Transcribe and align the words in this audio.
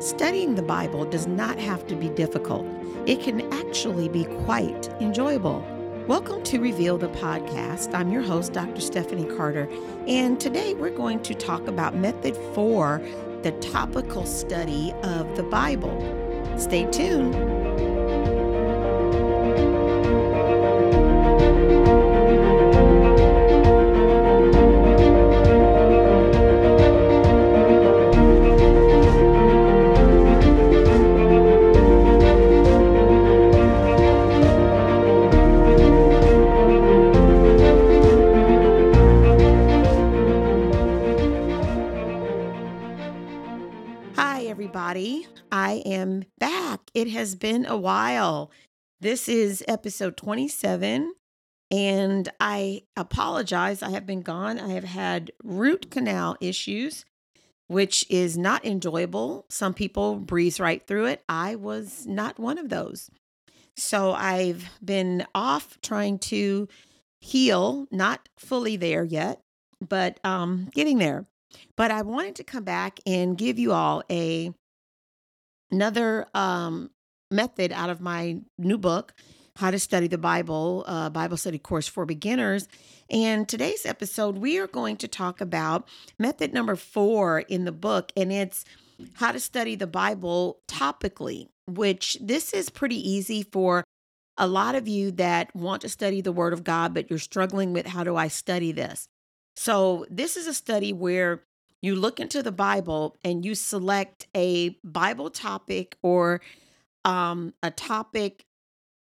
Studying 0.00 0.54
the 0.54 0.62
Bible 0.62 1.04
does 1.04 1.26
not 1.26 1.58
have 1.58 1.86
to 1.88 1.94
be 1.94 2.08
difficult, 2.08 2.66
it 3.04 3.20
can 3.20 3.42
actually 3.52 4.08
be 4.08 4.24
quite 4.24 4.88
enjoyable. 4.98 5.62
Welcome 6.08 6.42
to 6.44 6.58
Reveal 6.58 6.96
the 6.96 7.10
Podcast. 7.10 7.92
I'm 7.92 8.10
your 8.10 8.22
host, 8.22 8.54
Dr. 8.54 8.80
Stephanie 8.80 9.26
Carter, 9.36 9.68
and 10.08 10.40
today 10.40 10.72
we're 10.72 10.88
going 10.88 11.22
to 11.24 11.34
talk 11.34 11.68
about 11.68 11.94
method 11.94 12.34
four 12.54 13.02
the 13.42 13.52
topical 13.60 14.24
study 14.24 14.94
of 15.02 15.36
the 15.36 15.42
Bible. 15.42 15.94
Stay 16.56 16.90
tuned. 16.90 17.59
I 45.52 45.82
am 45.86 46.24
back. 46.38 46.80
It 46.94 47.08
has 47.08 47.34
been 47.34 47.66
a 47.66 47.76
while. 47.76 48.50
This 49.00 49.28
is 49.28 49.64
episode 49.66 50.16
27, 50.16 51.12
and 51.70 52.28
I 52.38 52.82
apologize. 52.96 53.82
I 53.82 53.90
have 53.90 54.06
been 54.06 54.22
gone. 54.22 54.58
I 54.58 54.68
have 54.70 54.84
had 54.84 55.32
root 55.42 55.90
canal 55.90 56.36
issues, 56.40 57.04
which 57.66 58.04
is 58.10 58.36
not 58.36 58.64
enjoyable. 58.64 59.46
Some 59.48 59.74
people 59.74 60.16
breeze 60.16 60.60
right 60.60 60.86
through 60.86 61.06
it. 61.06 61.22
I 61.28 61.54
was 61.54 62.06
not 62.06 62.38
one 62.38 62.58
of 62.58 62.68
those. 62.68 63.10
So 63.76 64.12
I've 64.12 64.68
been 64.84 65.26
off 65.34 65.78
trying 65.82 66.18
to 66.18 66.68
heal, 67.20 67.86
not 67.90 68.28
fully 68.36 68.76
there 68.76 69.04
yet, 69.04 69.40
but 69.80 70.20
um, 70.24 70.68
getting 70.74 70.98
there. 70.98 71.26
But 71.76 71.90
I 71.90 72.02
wanted 72.02 72.36
to 72.36 72.44
come 72.44 72.64
back 72.64 73.00
and 73.06 73.36
give 73.36 73.58
you 73.58 73.72
all 73.72 74.02
a 74.10 74.52
another 75.70 76.26
um, 76.34 76.90
method 77.30 77.72
out 77.72 77.90
of 77.90 78.00
my 78.00 78.40
new 78.58 78.78
book, 78.78 79.14
How 79.56 79.70
to 79.70 79.78
Study 79.78 80.08
the 80.08 80.18
Bible, 80.18 80.84
uh, 80.86 81.10
Bible 81.10 81.36
Study 81.36 81.58
Course 81.58 81.86
for 81.86 82.04
Beginners. 82.04 82.68
And 83.08 83.48
today's 83.48 83.86
episode, 83.86 84.38
we 84.38 84.58
are 84.58 84.66
going 84.66 84.96
to 84.98 85.08
talk 85.08 85.40
about 85.40 85.88
method 86.18 86.52
number 86.52 86.76
four 86.76 87.40
in 87.40 87.64
the 87.64 87.72
book, 87.72 88.12
and 88.16 88.32
it's 88.32 88.64
how 89.14 89.32
to 89.32 89.40
study 89.40 89.76
the 89.76 89.86
Bible 89.86 90.60
topically, 90.68 91.48
which 91.66 92.18
this 92.20 92.52
is 92.52 92.68
pretty 92.70 92.96
easy 93.08 93.42
for 93.42 93.84
a 94.36 94.46
lot 94.46 94.74
of 94.74 94.88
you 94.88 95.10
that 95.12 95.54
want 95.54 95.82
to 95.82 95.88
study 95.88 96.20
the 96.20 96.32
Word 96.32 96.52
of 96.52 96.64
God, 96.64 96.94
but 96.94 97.10
you're 97.10 97.18
struggling 97.18 97.72
with 97.72 97.86
how 97.86 98.04
do 98.04 98.16
I 98.16 98.28
study 98.28 98.72
this? 98.72 99.06
So, 99.56 100.06
this 100.08 100.36
is 100.36 100.46
a 100.46 100.54
study 100.54 100.92
where 100.92 101.42
you 101.82 101.96
look 101.96 102.20
into 102.20 102.42
the 102.42 102.52
Bible 102.52 103.16
and 103.24 103.44
you 103.44 103.54
select 103.54 104.26
a 104.36 104.70
Bible 104.84 105.30
topic 105.30 105.96
or 106.02 106.40
um, 107.04 107.54
a 107.62 107.70
topic, 107.70 108.44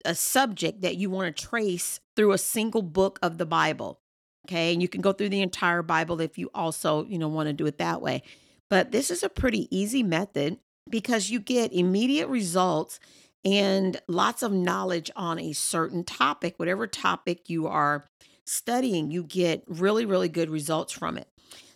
a 0.06 0.16
subject 0.16 0.82
that 0.82 0.98
you 0.98 1.10
want 1.10 1.36
to 1.36 1.48
trace 1.48 2.00
through 2.16 2.32
a 2.32 2.38
single 2.38 2.82
book 2.82 3.20
of 3.22 3.38
the 3.38 3.46
Bible. 3.46 4.00
Okay. 4.48 4.74
And 4.74 4.82
you 4.82 4.88
can 4.88 5.02
go 5.02 5.14
through 5.14 5.30
the 5.30 5.42
entire 5.42 5.82
Bible 5.84 6.20
if 6.20 6.38
you 6.38 6.50
also, 6.54 7.06
you 7.06 7.18
know, 7.18 7.30
want 7.30 7.48
to 7.48 7.54
do 7.54 7.66
it 7.66 7.78
that 7.78 8.02
way. 8.02 8.24
But 8.70 8.92
this 8.92 9.12
is 9.12 9.24
a 9.24 9.30
pretty 9.30 9.68
easy 9.76 10.04
method 10.04 10.58
because 10.90 11.30
you 11.30 11.40
get 11.40 11.72
immediate 11.72 12.28
results 12.28 13.00
and 13.46 14.02
lots 14.08 14.42
of 14.42 14.52
knowledge 14.52 15.12
on 15.16 15.40
a 15.40 15.54
certain 15.54 16.04
topic, 16.04 16.56
whatever 16.58 16.88
topic 16.88 17.50
you 17.50 17.68
are 17.68 18.06
studying, 18.46 19.12
you 19.12 19.24
get 19.24 19.64
really, 19.68 20.06
really 20.06 20.30
good 20.30 20.50
results 20.50 20.92
from 20.92 21.18
it. 21.18 21.28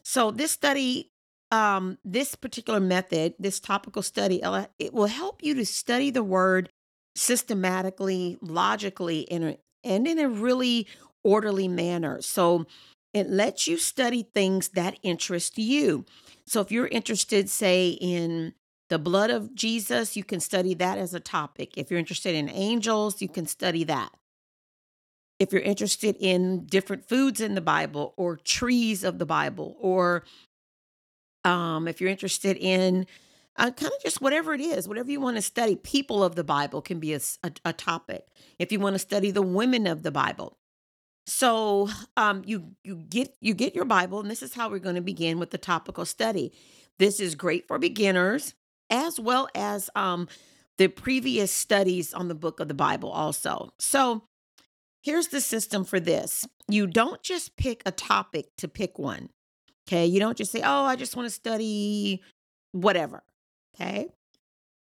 So 0.09 0.31
this 0.31 0.53
study, 0.53 1.11
um, 1.51 1.97
this 2.05 2.33
particular 2.33 2.79
method, 2.79 3.33
this 3.37 3.59
topical 3.59 4.01
study, 4.01 4.41
it 4.79 4.93
will 4.93 5.07
help 5.07 5.43
you 5.43 5.53
to 5.55 5.65
study 5.65 6.11
the 6.11 6.23
word 6.23 6.69
systematically, 7.17 8.37
logically, 8.41 9.29
and 9.29 9.57
and 9.83 10.07
in 10.07 10.17
a 10.17 10.29
really 10.29 10.87
orderly 11.25 11.67
manner. 11.67 12.21
So 12.21 12.67
it 13.13 13.29
lets 13.29 13.67
you 13.67 13.77
study 13.77 14.25
things 14.33 14.69
that 14.69 14.97
interest 15.03 15.57
you. 15.57 16.05
So 16.45 16.61
if 16.61 16.71
you're 16.71 16.87
interested, 16.87 17.49
say, 17.49 17.89
in 17.89 18.53
the 18.87 18.99
blood 18.99 19.29
of 19.29 19.53
Jesus, 19.55 20.15
you 20.15 20.23
can 20.23 20.39
study 20.39 20.73
that 20.75 20.97
as 20.97 21.13
a 21.13 21.19
topic. 21.19 21.77
If 21.77 21.91
you're 21.91 21.99
interested 21.99 22.33
in 22.33 22.47
angels, 22.49 23.21
you 23.21 23.27
can 23.27 23.45
study 23.45 23.83
that 23.83 24.13
if 25.39 25.51
you're 25.51 25.61
interested 25.61 26.15
in 26.19 26.65
different 26.65 27.07
foods 27.07 27.41
in 27.41 27.55
the 27.55 27.61
Bible 27.61 28.13
or 28.17 28.37
trees 28.37 29.03
of 29.03 29.19
the 29.19 29.25
Bible, 29.25 29.75
or 29.79 30.23
um, 31.43 31.87
if 31.87 32.01
you're 32.01 32.09
interested 32.09 32.57
in 32.57 33.05
uh, 33.55 33.71
kind 33.71 33.91
of 33.91 34.01
just 34.03 34.21
whatever 34.21 34.53
it 34.53 34.61
is, 34.61 34.87
whatever 34.87 35.11
you 35.11 35.19
want 35.19 35.35
to 35.35 35.41
study, 35.41 35.75
people 35.75 36.23
of 36.23 36.35
the 36.35 36.43
Bible 36.43 36.81
can 36.81 36.99
be 36.99 37.13
a, 37.13 37.19
a, 37.43 37.51
a 37.65 37.73
topic. 37.73 38.25
If 38.59 38.71
you 38.71 38.79
want 38.79 38.95
to 38.95 38.99
study 38.99 39.31
the 39.31 39.41
women 39.41 39.87
of 39.87 40.03
the 40.03 40.11
Bible, 40.11 40.57
so 41.25 41.89
um, 42.15 42.43
you 42.45 42.71
you 42.83 42.95
get 42.95 43.35
you 43.41 43.53
get 43.53 43.75
your 43.75 43.85
Bible, 43.85 44.19
and 44.19 44.31
this 44.31 44.41
is 44.41 44.53
how 44.53 44.69
we're 44.69 44.79
going 44.79 44.95
to 44.95 45.01
begin 45.01 45.39
with 45.39 45.51
the 45.51 45.57
topical 45.57 46.05
study. 46.05 46.53
This 46.99 47.19
is 47.19 47.35
great 47.35 47.67
for 47.67 47.77
beginners 47.77 48.53
as 48.89 49.19
well 49.19 49.49
as 49.53 49.89
um, 49.95 50.27
the 50.77 50.87
previous 50.87 51.51
studies 51.51 52.13
on 52.13 52.27
the 52.27 52.35
book 52.35 52.59
of 52.59 52.67
the 52.67 52.73
Bible, 52.73 53.09
also. 53.09 53.73
So 53.79 54.23
Here's 55.07 55.29
the 55.29 55.39
system 55.39 55.85
for 55.85 56.01
this 56.01 56.45
you 56.67 56.85
don't 56.85 57.23
just 57.23 57.55
pick 57.55 57.81
a 57.85 57.91
topic 57.91 58.47
to 58.57 58.67
pick 58.67 58.99
one. 58.99 59.29
Okay. 59.87 60.05
You 60.05 60.19
don't 60.19 60.37
just 60.37 60.51
say, 60.51 60.61
oh, 60.61 60.83
I 60.83 60.97
just 60.97 61.15
want 61.15 61.27
to 61.27 61.33
study 61.33 62.21
whatever. 62.73 63.23
Okay. 63.73 64.09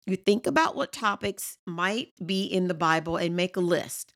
You 0.08 0.16
think 0.16 0.47
about 0.47 0.75
what 0.75 0.91
topics 0.91 1.59
might 1.68 2.08
be 2.25 2.44
in 2.44 2.68
the 2.68 2.74
Bible 2.74 3.18
and 3.18 3.36
make 3.36 3.56
a 3.56 3.59
list. 3.59 4.16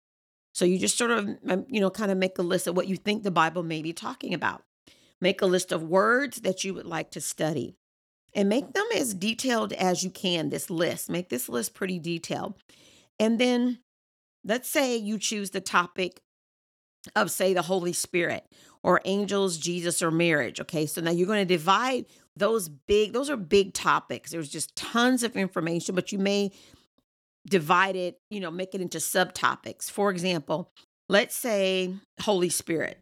So 0.52 0.66
you 0.66 0.80
just 0.80 0.98
sort 0.98 1.12
of, 1.12 1.30
um, 1.48 1.68
you 1.70 1.80
know, 1.80 1.92
kind 1.92 2.10
of 2.10 2.18
make 2.18 2.40
a 2.40 2.42
list 2.42 2.66
of 2.66 2.76
what 2.76 2.88
you 2.88 2.98
think 2.98 3.22
the 3.22 3.30
Bible 3.30 3.62
may 3.62 3.84
be 3.84 3.94
talking 3.94 4.34
about. 4.34 4.64
Make 5.22 5.44
a 5.44 5.46
list 5.46 5.72
of 5.72 5.84
words 5.84 6.42
that 6.42 6.64
you 6.64 6.74
would 6.74 6.88
like 6.88 7.12
to 7.12 7.22
study 7.22 7.76
and 8.34 8.50
make 8.50 8.74
them 8.74 8.88
as 8.96 9.14
detailed 9.14 9.74
as 9.74 10.04
you 10.04 10.10
can. 10.10 10.50
This 10.50 10.72
list, 10.72 11.08
make 11.08 11.30
this 11.30 11.48
list 11.48 11.76
pretty 11.76 12.00
detailed. 12.00 12.56
And 13.20 13.38
then 13.38 13.78
let's 14.44 14.70
say 14.70 14.96
you 14.96 15.18
choose 15.18 15.52
the 15.52 15.62
topic 15.62 16.22
of, 17.16 17.32
say, 17.32 17.54
the 17.54 17.62
Holy 17.62 17.94
Spirit 17.94 18.46
or 18.84 19.02
angels, 19.06 19.58
Jesus, 19.58 20.02
or 20.02 20.12
marriage. 20.12 20.60
Okay, 20.62 20.86
so 20.86 21.02
now 21.02 21.12
you're 21.12 21.28
going 21.28 21.46
to 21.46 21.54
divide 21.54 22.06
those 22.36 22.70
big, 22.70 23.14
those 23.14 23.30
are 23.30 23.38
big 23.38 23.74
topics. 23.74 24.32
There's 24.32 24.50
just 24.50 24.76
tons 24.76 25.24
of 25.24 25.36
information, 25.36 25.96
but 25.96 26.12
you 26.12 26.20
may 26.20 26.52
divide 27.48 27.96
it, 27.96 28.20
you 28.30 28.40
know, 28.40 28.52
make 28.52 28.74
it 28.74 28.82
into 28.82 29.00
subtopics. 29.00 29.90
For 29.90 30.10
example, 30.12 30.72
let's 31.10 31.36
say 31.36 31.96
Holy 32.22 32.50
Spirit. 32.50 33.00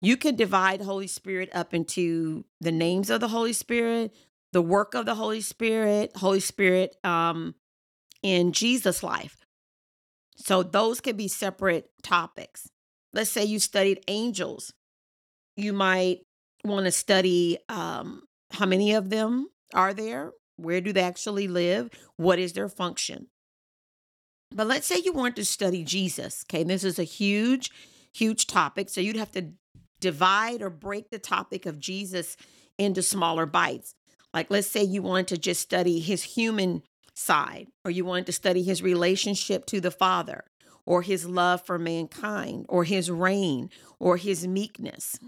You 0.00 0.16
could 0.16 0.36
divide 0.36 0.80
Holy 0.80 1.08
Spirit 1.08 1.50
up 1.52 1.74
into 1.74 2.44
the 2.60 2.70
names 2.70 3.10
of 3.10 3.20
the 3.20 3.28
Holy 3.28 3.52
Spirit, 3.52 4.14
the 4.52 4.62
work 4.62 4.94
of 4.94 5.06
the 5.06 5.16
Holy 5.16 5.40
Spirit, 5.40 6.12
Holy 6.16 6.40
Spirit 6.40 6.96
um, 7.02 7.54
in 8.22 8.52
Jesus' 8.52 9.02
life. 9.02 9.44
So 10.38 10.62
those 10.62 11.00
could 11.00 11.16
be 11.16 11.28
separate 11.28 11.90
topics. 12.02 12.68
Let's 13.12 13.30
say 13.30 13.44
you 13.44 13.58
studied 13.58 14.04
angels. 14.08 14.72
You 15.56 15.72
might 15.72 16.20
want 16.64 16.86
to 16.86 16.92
study 16.92 17.58
um, 17.68 18.22
how 18.52 18.66
many 18.66 18.94
of 18.94 19.10
them 19.10 19.48
are 19.74 19.92
there? 19.92 20.32
Where 20.56 20.80
do 20.80 20.92
they 20.92 21.02
actually 21.02 21.48
live? 21.48 21.90
What 22.16 22.38
is 22.38 22.52
their 22.52 22.68
function? 22.68 23.28
But 24.50 24.66
let's 24.66 24.86
say 24.86 25.00
you 25.04 25.12
want 25.12 25.36
to 25.36 25.44
study 25.44 25.84
Jesus. 25.84 26.44
Okay, 26.46 26.64
this 26.64 26.84
is 26.84 26.98
a 26.98 27.04
huge, 27.04 27.70
huge 28.14 28.46
topic. 28.46 28.88
So 28.88 29.00
you'd 29.00 29.16
have 29.16 29.32
to 29.32 29.52
divide 30.00 30.62
or 30.62 30.70
break 30.70 31.10
the 31.10 31.18
topic 31.18 31.66
of 31.66 31.78
Jesus 31.78 32.36
into 32.78 33.02
smaller 33.02 33.46
bites. 33.46 33.94
Like, 34.32 34.50
let's 34.50 34.68
say 34.68 34.82
you 34.82 35.02
want 35.02 35.28
to 35.28 35.38
just 35.38 35.60
study 35.60 36.00
his 36.00 36.22
human 36.22 36.82
side, 37.18 37.68
or 37.84 37.90
you 37.90 38.04
wanted 38.04 38.26
to 38.26 38.32
study 38.32 38.62
his 38.62 38.82
relationship 38.82 39.66
to 39.66 39.80
the 39.80 39.90
Father, 39.90 40.44
or 40.86 41.02
his 41.02 41.26
love 41.26 41.64
for 41.66 41.78
mankind, 41.78 42.64
or 42.68 42.84
his 42.84 43.10
reign, 43.10 43.70
or 43.98 44.16
his 44.16 44.46
meekness, 44.46 45.18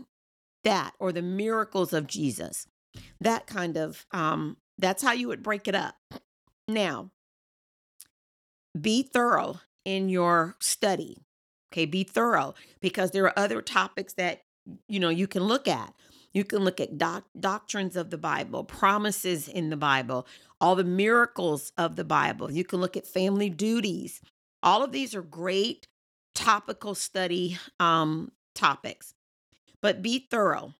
that, 0.64 0.94
or 0.98 1.12
the 1.12 1.22
miracles 1.22 1.92
of 1.92 2.06
Jesus. 2.06 2.66
That 3.20 3.46
kind 3.46 3.76
of, 3.76 4.06
um, 4.12 4.56
that's 4.78 5.02
how 5.02 5.12
you 5.12 5.28
would 5.28 5.42
break 5.42 5.68
it 5.68 5.74
up. 5.74 5.96
Now, 6.66 7.10
be 8.80 9.02
thorough 9.02 9.60
in 9.84 10.08
your 10.08 10.56
study. 10.60 11.18
Okay, 11.72 11.86
be 11.86 12.04
thorough 12.04 12.54
because 12.80 13.10
there 13.10 13.24
are 13.24 13.38
other 13.38 13.62
topics 13.62 14.14
that 14.14 14.42
you 14.88 15.00
know 15.00 15.08
you 15.08 15.26
can 15.26 15.44
look 15.44 15.68
at. 15.68 15.92
You 16.32 16.44
can 16.44 16.60
look 16.60 16.80
at 16.80 16.98
doc- 16.98 17.28
doctrines 17.38 17.96
of 17.96 18.10
the 18.10 18.18
Bible, 18.18 18.64
promises 18.64 19.48
in 19.48 19.70
the 19.70 19.76
Bible, 19.76 20.26
all 20.60 20.76
the 20.76 20.84
miracles 20.84 21.72
of 21.76 21.96
the 21.96 22.04
Bible. 22.04 22.50
You 22.50 22.64
can 22.64 22.80
look 22.80 22.96
at 22.96 23.06
family 23.06 23.50
duties. 23.50 24.20
All 24.62 24.84
of 24.84 24.92
these 24.92 25.14
are 25.14 25.22
great 25.22 25.86
topical 26.34 26.94
study 26.94 27.58
um, 27.80 28.30
topics, 28.54 29.14
but 29.82 30.02
be 30.02 30.26
thorough. 30.30 30.74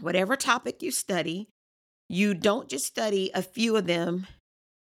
Whatever 0.00 0.36
topic 0.36 0.82
you 0.82 0.90
study, 0.90 1.48
you 2.08 2.32
don't 2.32 2.68
just 2.68 2.86
study 2.86 3.30
a 3.34 3.42
few 3.42 3.76
of 3.76 3.86
them 3.86 4.26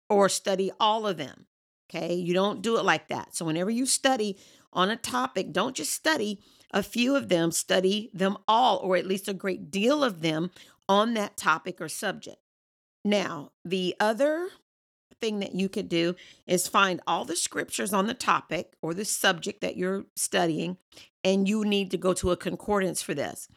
or 0.10 0.28
study 0.28 0.72
all 0.80 1.06
of 1.06 1.18
them. 1.18 1.46
Okay. 1.90 2.16
You 2.16 2.34
don't 2.34 2.62
do 2.62 2.78
it 2.78 2.86
like 2.86 3.10
that. 3.10 3.36
So, 3.36 3.46
whenever 3.46 3.70
you 3.70 3.86
study 3.86 4.38
on 4.72 4.90
a 4.90 4.96
topic, 4.96 5.54
don't 5.54 5.76
just 5.76 5.94
study 5.94 6.40
a 6.74 6.84
few 6.84 7.16
of 7.16 7.30
them, 7.30 7.52
study 7.52 8.10
them 8.14 8.38
all, 8.48 8.78
or 8.78 8.98
at 8.98 9.06
least 9.06 9.28
a 9.28 9.34
great 9.34 9.70
deal 9.70 10.04
of 10.04 10.22
them 10.22 10.52
on 10.90 11.14
that 11.14 11.38
topic 11.38 11.80
or 11.80 11.88
subject. 11.88 12.38
Now, 13.06 13.52
the 13.64 13.96
other 14.00 14.50
thing 15.22 15.40
that 15.40 15.56
you 15.56 15.70
could 15.70 15.88
do 15.88 16.16
is 16.48 16.68
find 16.68 17.00
all 17.06 17.26
the 17.26 17.36
scriptures 17.36 17.94
on 17.94 18.08
the 18.08 18.14
topic 18.14 18.74
or 18.82 18.94
the 18.94 19.06
subject 19.06 19.62
that 19.62 19.78
you're 19.78 20.06
studying, 20.16 20.78
and 21.24 21.48
you 21.48 21.64
need 21.64 21.92
to 21.92 21.98
go 21.98 22.14
to 22.14 22.32
a 22.32 22.38
concordance 22.38 23.02
for 23.02 23.14
this. 23.14 23.48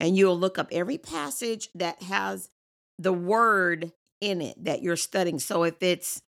And 0.00 0.16
you'll 0.16 0.38
look 0.38 0.58
up 0.58 0.68
every 0.72 0.98
passage 0.98 1.68
that 1.74 2.02
has 2.02 2.50
the 2.98 3.12
word 3.12 3.92
in 4.20 4.40
it 4.42 4.62
that 4.64 4.82
you're 4.82 4.96
studying. 4.96 5.38
So 5.38 5.62
if 5.62 5.80
it's 5.80 6.20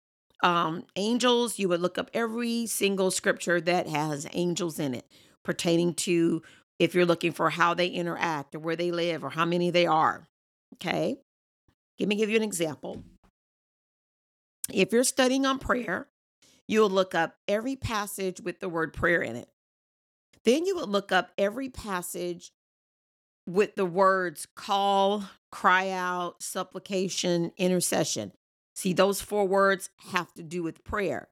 um, 0.42 0.84
angels, 0.94 1.58
you 1.58 1.68
would 1.70 1.80
look 1.80 1.96
up 1.96 2.10
every 2.12 2.66
single 2.66 3.10
scripture 3.10 3.60
that 3.62 3.88
has 3.88 4.26
angels 4.32 4.78
in 4.78 4.94
it 4.94 5.06
pertaining 5.44 5.94
to 5.94 6.42
if 6.78 6.94
you're 6.94 7.06
looking 7.06 7.32
for 7.32 7.50
how 7.50 7.74
they 7.74 7.86
interact 7.86 8.54
or 8.54 8.58
where 8.58 8.76
they 8.76 8.90
live 8.90 9.22
or 9.22 9.30
how 9.30 9.44
many 9.44 9.70
they 9.70 9.86
are. 9.86 10.26
Okay. 10.74 11.16
Let 12.00 12.08
me 12.08 12.16
give 12.16 12.30
you 12.30 12.36
an 12.36 12.42
example. 12.42 13.02
If 14.72 14.92
you're 14.92 15.04
studying 15.04 15.46
on 15.46 15.58
prayer, 15.58 16.08
you'll 16.66 16.90
look 16.90 17.14
up 17.14 17.36
every 17.46 17.76
passage 17.76 18.40
with 18.40 18.60
the 18.60 18.68
word 18.68 18.92
prayer 18.92 19.22
in 19.22 19.36
it. 19.36 19.48
Then 20.44 20.66
you 20.66 20.76
would 20.76 20.88
look 20.88 21.12
up 21.12 21.30
every 21.38 21.68
passage 21.68 22.52
with 23.46 23.76
the 23.76 23.86
words 23.86 24.46
call, 24.54 25.24
cry 25.52 25.90
out, 25.90 26.42
supplication, 26.42 27.52
intercession. 27.56 28.32
See, 28.74 28.92
those 28.92 29.20
four 29.20 29.46
words 29.46 29.90
have 30.10 30.32
to 30.34 30.42
do 30.42 30.62
with 30.62 30.84
prayer. 30.84 31.28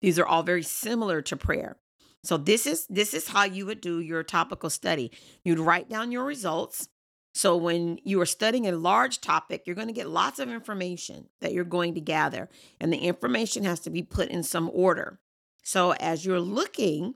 These 0.00 0.18
are 0.18 0.26
all 0.26 0.42
very 0.42 0.62
similar 0.62 1.22
to 1.22 1.36
prayer. 1.36 1.76
So 2.22 2.36
this 2.36 2.66
is 2.66 2.86
this 2.88 3.14
is 3.14 3.28
how 3.28 3.44
you 3.44 3.66
would 3.66 3.80
do 3.80 4.00
your 4.00 4.22
topical 4.22 4.70
study. 4.70 5.10
You'd 5.44 5.58
write 5.58 5.88
down 5.88 6.12
your 6.12 6.24
results. 6.24 6.88
So 7.34 7.56
when 7.56 7.98
you 8.04 8.20
are 8.20 8.26
studying 8.26 8.66
a 8.66 8.72
large 8.72 9.20
topic, 9.20 9.62
you're 9.64 9.76
going 9.76 9.86
to 9.86 9.94
get 9.94 10.08
lots 10.08 10.38
of 10.38 10.50
information 10.50 11.28
that 11.40 11.52
you're 11.52 11.64
going 11.64 11.94
to 11.94 12.00
gather, 12.00 12.48
and 12.80 12.92
the 12.92 12.98
information 12.98 13.64
has 13.64 13.80
to 13.80 13.90
be 13.90 14.02
put 14.02 14.28
in 14.28 14.42
some 14.42 14.68
order. 14.72 15.20
So 15.62 15.92
as 15.92 16.26
you're 16.26 16.40
looking, 16.40 17.14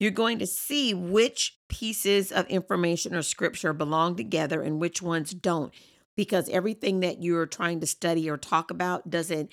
you're 0.00 0.10
going 0.10 0.40
to 0.40 0.46
see 0.46 0.92
which 0.94 1.58
pieces 1.68 2.32
of 2.32 2.46
information 2.48 3.14
or 3.14 3.22
scripture 3.22 3.72
belong 3.72 4.16
together 4.16 4.60
and 4.60 4.80
which 4.80 5.00
ones 5.00 5.32
don't 5.32 5.72
because 6.16 6.48
everything 6.48 7.00
that 7.00 7.22
you're 7.22 7.46
trying 7.46 7.80
to 7.80 7.86
study 7.86 8.28
or 8.28 8.36
talk 8.36 8.70
about 8.70 9.08
doesn't 9.08 9.50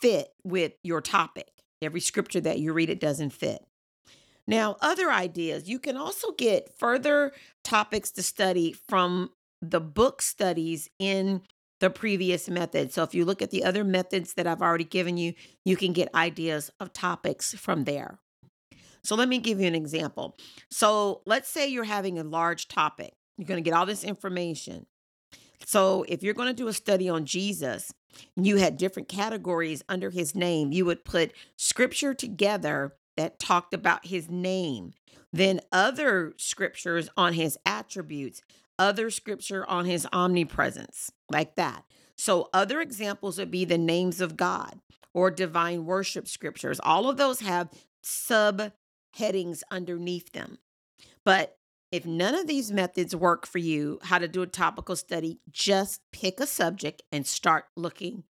fit 0.00 0.28
with 0.42 0.72
your 0.82 1.00
topic. 1.00 1.50
Every 1.82 2.00
scripture 2.00 2.40
that 2.40 2.58
you 2.58 2.72
read 2.72 2.88
it 2.88 2.98
doesn't 2.98 3.34
fit. 3.34 3.62
Now, 4.46 4.76
other 4.80 5.10
ideas, 5.10 5.68
you 5.68 5.78
can 5.78 5.96
also 5.96 6.32
get 6.32 6.76
further 6.78 7.32
topics 7.62 8.10
to 8.12 8.22
study 8.22 8.72
from 8.72 9.30
the 9.62 9.80
book 9.80 10.20
studies 10.20 10.90
in 10.98 11.42
the 11.80 11.90
previous 11.90 12.48
method. 12.48 12.92
So 12.92 13.02
if 13.02 13.14
you 13.14 13.24
look 13.24 13.42
at 13.42 13.50
the 13.50 13.64
other 13.64 13.84
methods 13.84 14.34
that 14.34 14.46
I've 14.46 14.62
already 14.62 14.84
given 14.84 15.16
you, 15.16 15.34
you 15.64 15.76
can 15.76 15.92
get 15.92 16.14
ideas 16.14 16.70
of 16.78 16.92
topics 16.92 17.54
from 17.54 17.84
there. 17.84 18.18
So 19.02 19.14
let 19.16 19.28
me 19.28 19.38
give 19.38 19.60
you 19.60 19.66
an 19.66 19.74
example. 19.74 20.36
So 20.70 21.22
let's 21.26 21.48
say 21.48 21.68
you're 21.68 21.84
having 21.84 22.18
a 22.18 22.24
large 22.24 22.68
topic. 22.68 23.14
You're 23.36 23.48
going 23.48 23.62
to 23.62 23.68
get 23.68 23.76
all 23.76 23.86
this 23.86 24.04
information. 24.04 24.86
So 25.66 26.04
if 26.08 26.22
you're 26.22 26.34
going 26.34 26.48
to 26.48 26.54
do 26.54 26.68
a 26.68 26.72
study 26.72 27.08
on 27.08 27.24
Jesus, 27.24 27.92
and 28.36 28.46
you 28.46 28.56
had 28.56 28.76
different 28.76 29.08
categories 29.08 29.82
under 29.88 30.10
his 30.10 30.34
name, 30.34 30.72
you 30.72 30.84
would 30.84 31.04
put 31.04 31.32
scripture 31.56 32.14
together 32.14 32.94
that 33.16 33.38
talked 33.38 33.74
about 33.74 34.06
his 34.06 34.30
name, 34.30 34.92
then 35.32 35.60
other 35.72 36.32
scriptures 36.36 37.08
on 37.16 37.34
his 37.34 37.58
attributes, 37.66 38.42
other 38.78 39.10
scripture 39.10 39.68
on 39.68 39.84
his 39.84 40.06
omnipresence, 40.12 41.10
like 41.30 41.56
that. 41.56 41.84
So 42.16 42.48
other 42.52 42.80
examples 42.80 43.38
would 43.38 43.50
be 43.50 43.64
the 43.64 43.78
names 43.78 44.20
of 44.20 44.36
God 44.36 44.80
or 45.12 45.30
divine 45.30 45.84
worship 45.84 46.28
scriptures. 46.28 46.80
All 46.82 47.08
of 47.08 47.16
those 47.16 47.40
have 47.40 47.70
subheadings 48.04 49.62
underneath 49.70 50.32
them. 50.32 50.58
But 51.24 51.56
if 51.90 52.04
none 52.04 52.34
of 52.34 52.48
these 52.48 52.72
methods 52.72 53.14
work 53.14 53.46
for 53.46 53.58
you, 53.58 54.00
how 54.02 54.18
to 54.18 54.26
do 54.26 54.42
a 54.42 54.46
topical 54.46 54.96
study, 54.96 55.38
just 55.50 56.00
pick 56.12 56.40
a 56.40 56.46
subject 56.46 57.02
and 57.12 57.26
start 57.26 57.66
looking 57.76 58.24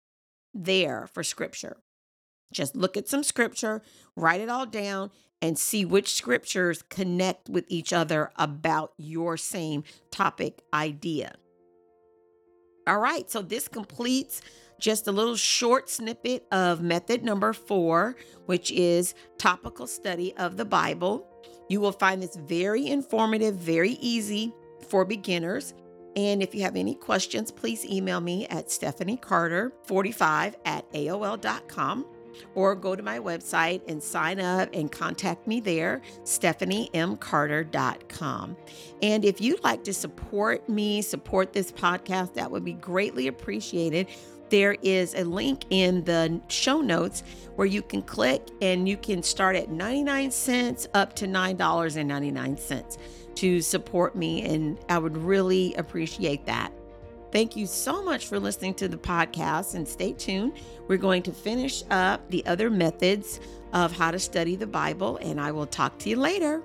there 0.53 1.09
for 1.13 1.23
scripture. 1.23 1.77
Just 2.53 2.77
look 2.77 2.97
at 2.97 3.09
some 3.09 3.23
scripture, 3.23 3.83
write 4.17 4.41
it 4.41 4.49
all 4.49 4.67
down, 4.67 5.11
and 5.41 5.59
see 5.59 5.85
which 5.85 6.15
scriptures 6.15 6.83
connect 6.89 7.49
with 7.49 7.65
each 7.69 7.93
other 7.93 8.31
about 8.37 8.93
your 8.97 9.37
same 9.37 9.83
topic 10.11 10.63
idea. 10.73 11.35
All 12.87 12.99
right, 12.99 13.31
so 13.31 13.43
this 13.43 13.69
completes 13.69 14.41
just 14.81 15.07
a 15.07 15.13
little 15.13 15.37
short 15.37 15.89
snippet 15.89 16.47
of 16.51 16.81
method 16.81 17.23
number 17.23 17.53
four, 17.53 18.17
which 18.47 18.71
is 18.73 19.15
topical 19.39 19.87
study 19.87 20.37
of 20.37 20.57
the 20.57 20.65
Bible. 20.65 21.27
You 21.69 21.81
will 21.81 21.93
find 21.93 22.23
this 22.23 22.37
very 22.37 22.87
informative, 22.87 23.55
very 23.57 23.93
easy 24.01 24.53
for 24.89 25.05
beginners. 25.05 25.75
And 26.17 26.43
if 26.43 26.55
you 26.55 26.63
have 26.63 26.77
any 26.77 26.95
questions, 26.95 27.51
please 27.51 27.85
email 27.85 28.21
me 28.21 28.47
at 28.49 28.67
stephaniecarter45 28.69 30.55
at 30.65 30.93
AOL.com 30.93 32.07
or 32.55 32.75
go 32.75 32.97
to 32.97 33.03
my 33.03 33.19
website 33.19 33.83
and 33.89 34.03
sign 34.03 34.41
up 34.41 34.71
and 34.73 34.91
contact 34.91 35.47
me 35.47 35.61
there, 35.61 36.01
stephaniemcarter.com. 36.25 38.57
And 39.03 39.25
if 39.25 39.41
you'd 39.41 39.63
like 39.65 39.85
to 39.85 39.95
support 39.95 40.69
me, 40.69 41.01
support 41.03 41.53
this 41.53 41.71
podcast, 41.73 42.35
that 42.35 42.51
would 42.51 42.65
be 42.65 42.75
greatly 42.75 43.29
appreciated 43.29 44.09
there 44.53 44.77
is 44.83 45.15
a 45.15 45.25
link 45.25 45.65
in 45.71 46.05
the 46.05 46.39
show 46.49 46.83
notes 46.83 47.23
where 47.57 47.67
you 47.67 47.81
can 47.81 48.03
click 48.03 48.51
and 48.61 48.87
you 48.87 48.99
can 48.99 49.23
start 49.23 49.57
at 49.57 49.71
99 49.71 50.31
cents 50.31 50.87
up 50.93 51.17
to 51.17 51.27
$9.99 51.27 52.99
to 53.35 53.63
support 53.63 54.15
me. 54.15 54.45
And 54.45 54.79
I 54.91 54.99
would 54.99 55.17
really 55.17 55.73
appreciate 55.77 56.45
that. 56.45 56.71
Thank 57.33 57.57
you 57.57 57.67
so 57.67 58.03
much 58.03 58.27
for 58.27 58.39
listening 58.39 58.75
to 58.75 58.89
the 58.89 58.99
podcast 58.99 59.75
and 59.75 59.89
stay 59.89 60.13
tuned. 60.13 60.53
We're 60.87 60.99
going 60.99 61.23
to 61.23 61.33
finish 61.33 61.83
up 61.91 62.31
the 62.31 62.45
other 62.45 62.69
methods 62.69 63.41
of 63.73 63.91
how 63.91 64.11
to 64.11 64.19
study 64.19 64.55
the 64.55 64.67
Bible, 64.67 65.17
and 65.17 65.41
I 65.41 65.51
will 65.51 65.67
talk 65.67 65.99
to 66.01 66.11
you 66.11 66.17
later. 66.17 66.63